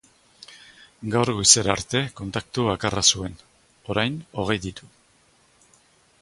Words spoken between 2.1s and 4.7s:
kontaktu bakarra zuen, orain hogei